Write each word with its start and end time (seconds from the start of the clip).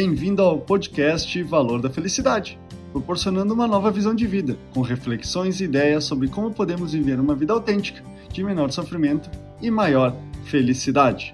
Bem-vindo 0.00 0.42
ao 0.42 0.60
podcast 0.60 1.42
Valor 1.42 1.82
da 1.82 1.90
Felicidade, 1.90 2.56
proporcionando 2.92 3.52
uma 3.52 3.66
nova 3.66 3.90
visão 3.90 4.14
de 4.14 4.28
vida, 4.28 4.56
com 4.72 4.80
reflexões 4.80 5.60
e 5.60 5.64
ideias 5.64 6.04
sobre 6.04 6.28
como 6.28 6.54
podemos 6.54 6.92
viver 6.92 7.18
uma 7.18 7.34
vida 7.34 7.52
autêntica, 7.52 8.00
de 8.32 8.44
menor 8.44 8.70
sofrimento 8.70 9.28
e 9.60 9.72
maior 9.72 10.14
felicidade. 10.44 11.32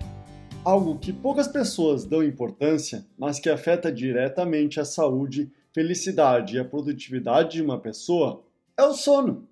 Algo 0.65 0.99
que 0.99 1.13
poucas 1.13 1.47
pessoas 1.47 2.07
dão 2.07 2.23
importância, 2.23 3.05
mas 3.19 3.39
que 3.39 3.51
afeta 3.51 3.93
diretamente 3.93 4.81
a 4.81 4.85
saúde, 4.87 5.53
felicidade 5.71 6.57
e 6.57 6.59
a 6.59 6.65
produtividade 6.65 7.57
de 7.57 7.63
uma 7.63 7.79
pessoa, 7.79 8.43
é 8.79 8.83
o 8.83 8.95
sono. 8.95 9.47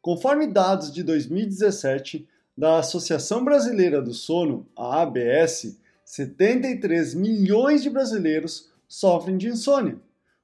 Conforme 0.00 0.46
dados 0.46 0.92
de 0.92 1.02
2017 1.02 2.24
da 2.56 2.78
Associação 2.78 3.44
Brasileira 3.44 4.00
do 4.00 4.14
Sono, 4.14 4.64
a 4.76 5.02
ABS, 5.02 5.76
73 6.14 7.12
milhões 7.16 7.82
de 7.82 7.90
brasileiros 7.90 8.70
sofrem 8.86 9.36
de 9.36 9.48
insônia. 9.48 9.96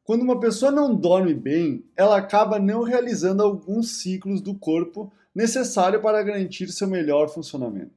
Quando 0.02 0.22
uma 0.22 0.40
pessoa 0.40 0.72
não 0.72 0.92
dorme 0.92 1.32
bem, 1.32 1.84
ela 1.96 2.16
acaba 2.16 2.58
não 2.58 2.82
realizando 2.82 3.40
alguns 3.40 4.02
ciclos 4.02 4.40
do 4.40 4.52
corpo 4.52 5.12
necessário 5.32 6.02
para 6.02 6.24
garantir 6.24 6.66
seu 6.72 6.88
melhor 6.88 7.28
funcionamento. 7.28 7.92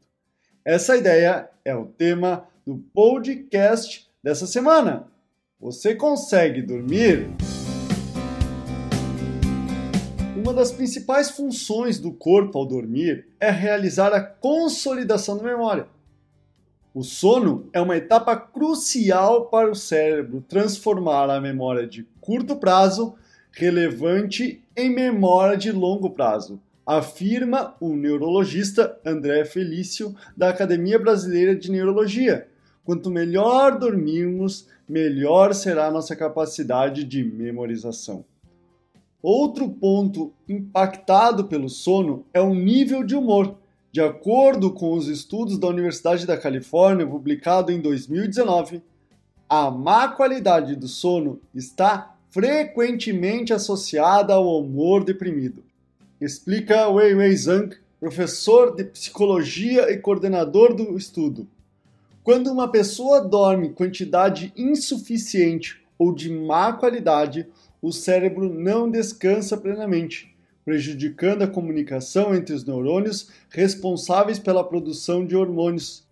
Essa 0.64 0.96
ideia 0.96 1.50
é 1.66 1.76
o 1.76 1.88
tema 1.88 2.48
do 2.64 2.78
podcast 2.94 4.08
dessa 4.24 4.46
semana. 4.46 5.08
Você 5.60 5.96
consegue 5.96 6.62
dormir? 6.62 7.28
Uma 10.38 10.54
das 10.54 10.72
principais 10.72 11.32
funções 11.32 11.98
do 11.98 12.12
corpo 12.12 12.56
ao 12.60 12.68
dormir 12.68 13.30
é 13.40 13.50
realizar 13.50 14.14
a 14.14 14.22
consolidação 14.22 15.38
da 15.38 15.44
memória. 15.44 15.88
O 16.96 17.02
sono 17.02 17.68
é 17.74 17.82
uma 17.82 17.98
etapa 17.98 18.36
crucial 18.38 19.48
para 19.48 19.72
o 19.72 19.76
cérebro 19.76 20.46
transformar 20.48 21.28
a 21.28 21.42
memória 21.42 21.88
de 21.88 22.08
curto 22.22 22.56
prazo 22.56 23.16
relevante 23.52 24.64
em 24.78 24.94
memória 24.94 25.58
de 25.58 25.72
longo 25.72 26.12
prazo, 26.12 26.62
afirma 26.86 27.76
o 27.80 27.96
neurologista 27.96 28.96
André 29.04 29.44
Felício 29.44 30.16
da 30.38 30.50
Academia 30.50 31.00
Brasileira 31.00 31.56
de 31.56 31.72
Neurologia. 31.72 32.48
Quanto 32.86 33.10
melhor 33.10 33.80
dormirmos, 33.80 34.68
melhor 34.88 35.56
será 35.56 35.90
nossa 35.90 36.16
capacidade 36.16 37.04
de 37.04 37.24
memorização. 37.24 38.24
Outro 39.20 39.68
ponto 39.68 40.32
impactado 40.48 41.46
pelo 41.46 41.70
sono 41.70 42.24
é 42.32 42.42
o 42.42 42.54
nível 42.54 43.04
de 43.04 43.16
humor. 43.16 43.56
De 43.94 44.02
acordo 44.02 44.72
com 44.72 44.94
os 44.94 45.08
estudos 45.08 45.60
da 45.60 45.68
Universidade 45.68 46.26
da 46.26 46.36
Califórnia, 46.36 47.06
publicado 47.06 47.72
em 47.72 47.80
2019, 47.80 48.82
a 49.48 49.70
má 49.70 50.08
qualidade 50.08 50.76
do 50.76 50.88
sono 50.88 51.40
está 51.54 52.16
frequentemente 52.32 53.54
associada 53.54 54.34
ao 54.34 54.60
humor 54.60 55.04
deprimido. 55.04 55.64
Explica 56.20 56.90
Wei 56.90 57.14
Wei 57.14 57.38
Zhang, 57.38 57.78
professor 58.00 58.76
de 58.76 58.84
psicologia 58.84 59.92
e 59.92 60.00
coordenador 60.00 60.74
do 60.74 60.98
estudo. 60.98 61.48
Quando 62.24 62.52
uma 62.52 62.72
pessoa 62.72 63.22
dorme 63.22 63.74
quantidade 63.74 64.52
insuficiente 64.58 65.86
ou 66.00 66.12
de 66.12 66.32
má 66.32 66.74
qualidade, 66.74 67.46
o 67.80 67.92
cérebro 67.92 68.52
não 68.52 68.90
descansa 68.90 69.56
plenamente, 69.56 70.33
prejudicando 70.66 71.42
a 71.42 71.48
comunicação 71.48 72.34
entre 72.34 72.54
os 72.54 72.66
neurônios 72.66 73.30
responsáveis 73.50 74.40
pela 74.40 74.64
produção 74.64 75.26
de 75.26 75.36
hormônios, 75.36 76.08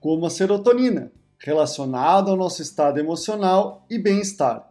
como 0.00 0.26
a 0.26 0.30
serotonina, 0.30 1.12
relacionado 1.38 2.30
ao 2.30 2.36
nosso 2.36 2.62
estado 2.62 2.98
emocional 2.98 3.84
e 3.90 3.98
bem-estar. 3.98 4.68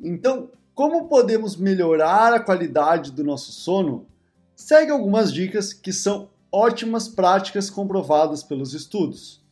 Então, 0.00 0.50
como 0.74 1.06
podemos 1.06 1.56
melhorar 1.56 2.32
a 2.32 2.40
qualidade 2.40 3.12
do 3.12 3.22
nosso 3.22 3.52
sono? 3.52 4.06
Segue 4.54 4.90
algumas 4.90 5.32
dicas 5.32 5.72
que 5.72 5.92
são 5.92 6.30
ótimas 6.50 7.08
práticas 7.08 7.68
comprovadas 7.68 8.42
pelos 8.42 8.74
estudos. 8.74 9.42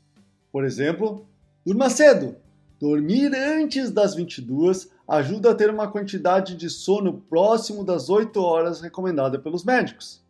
Por 0.52 0.64
exemplo, 0.64 1.26
durma 1.64 1.90
cedo. 1.90 2.36
Dormir 2.80 3.34
antes 3.34 3.90
das 3.90 4.14
22 4.14 4.88
ajuda 5.06 5.50
a 5.50 5.54
ter 5.54 5.68
uma 5.68 5.90
quantidade 5.90 6.56
de 6.56 6.70
sono 6.70 7.22
próximo 7.28 7.84
das 7.84 8.08
8 8.08 8.40
horas 8.40 8.80
recomendada 8.80 9.38
pelos 9.38 9.64
médicos. 9.64 10.24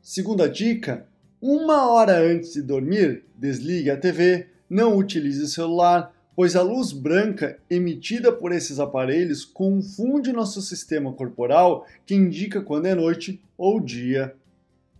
Segunda 0.00 0.48
dica: 0.48 1.08
uma 1.42 1.90
hora 1.90 2.20
antes 2.20 2.52
de 2.52 2.62
dormir, 2.62 3.24
desligue 3.34 3.90
a 3.90 3.96
TV, 3.96 4.46
não 4.70 4.96
utilize 4.96 5.42
o 5.42 5.48
celular, 5.48 6.14
pois 6.36 6.54
a 6.54 6.62
luz 6.62 6.92
branca 6.92 7.58
emitida 7.68 8.30
por 8.30 8.52
esses 8.52 8.78
aparelhos 8.78 9.44
confunde 9.44 10.32
nosso 10.32 10.62
sistema 10.62 11.12
corporal, 11.12 11.84
que 12.06 12.14
indica 12.14 12.60
quando 12.60 12.86
é 12.86 12.94
noite 12.94 13.42
ou 13.58 13.80
dia. 13.80 14.36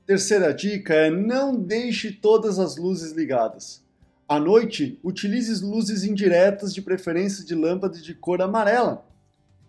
Terceira 0.04 0.52
dica 0.52 0.94
é 0.94 1.10
não 1.10 1.54
deixe 1.54 2.10
todas 2.10 2.58
as 2.58 2.76
luzes 2.76 3.12
ligadas. 3.12 3.85
À 4.28 4.40
noite, 4.40 4.98
utilize 5.04 5.64
luzes 5.64 6.02
indiretas, 6.02 6.74
de 6.74 6.82
preferência 6.82 7.44
de 7.44 7.54
lâmpadas 7.54 8.02
de 8.02 8.12
cor 8.12 8.42
amarela. 8.42 9.06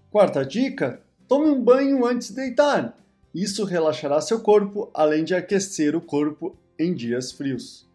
Quarta 0.10 0.44
dica: 0.44 1.00
tome 1.28 1.48
um 1.48 1.62
banho 1.62 2.04
antes 2.06 2.30
de 2.30 2.36
deitar. 2.36 2.98
Isso 3.36 3.64
relaxará 3.66 4.20
seu 4.20 4.40
corpo, 4.40 4.90
além 4.96 5.24
de 5.24 5.36
aquecer 5.36 5.96
o 5.96 6.02
corpo 6.02 6.56
em 6.80 6.96
dias 6.96 7.32
frios. 7.32 7.88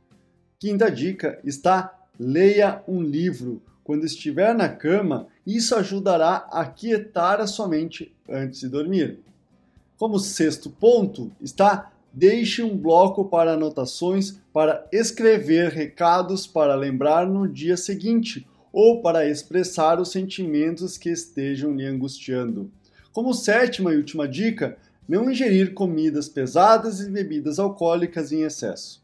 Quinta 0.61 0.89
dica 0.89 1.41
está: 1.43 1.93
leia 2.19 2.81
um 2.87 3.03
livro. 3.03 3.61
Quando 3.83 4.07
estiver 4.07 4.55
na 4.55 4.69
cama, 4.69 5.27
isso 5.45 5.75
ajudará 5.75 6.47
a 6.53 6.65
quietar 6.65 7.41
a 7.41 7.49
sua 7.49 7.67
mente 7.67 8.15
antes 8.29 8.61
de 8.61 8.69
dormir. 8.69 9.19
Como 9.99 10.21
sexto 10.21 10.71
ponto 10.71 11.33
está 11.41 11.92
Deixe 12.13 12.63
um 12.63 12.77
bloco 12.77 13.25
para 13.25 13.53
anotações 13.53 14.39
para 14.53 14.87
escrever 14.93 15.71
recados 15.71 16.47
para 16.47 16.75
lembrar 16.75 17.27
no 17.27 17.49
dia 17.49 17.77
seguinte 17.77 18.47
ou 18.73 19.01
para 19.01 19.29
expressar 19.29 20.01
os 20.01 20.11
sentimentos 20.11 20.99
que 20.99 21.09
estejam 21.09 21.75
lhe 21.75 21.87
angustiando. 21.87 22.71
Como 23.13 23.33
sétima 23.33 23.93
e 23.93 23.97
última 23.97 24.29
dica, 24.29 24.77
não 25.09 25.31
ingerir 25.31 25.75
comidas 25.75 26.29
pesadas 26.29 27.01
e 27.01 27.11
bebidas 27.11 27.59
alcoólicas 27.59 28.33
em 28.33 28.43
excesso. 28.43 29.03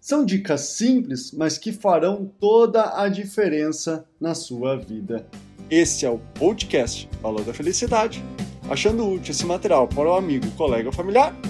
São 0.00 0.24
dicas 0.24 0.60
simples, 0.60 1.32
mas 1.32 1.58
que 1.58 1.72
farão 1.72 2.30
toda 2.38 3.00
a 3.00 3.08
diferença 3.08 4.06
na 4.20 4.34
sua 4.34 4.76
vida. 4.76 5.26
Esse 5.70 6.06
é 6.06 6.10
o 6.10 6.18
podcast 6.38 7.08
Valor 7.20 7.44
da 7.44 7.52
Felicidade. 7.52 8.24
Achando 8.70 9.08
útil 9.08 9.32
esse 9.32 9.44
material 9.44 9.88
para 9.88 10.08
o 10.08 10.14
amigo, 10.14 10.50
colega 10.52 10.88
ou 10.88 10.94
familiar, 10.94 11.34